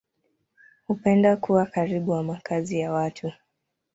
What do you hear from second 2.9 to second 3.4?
watu.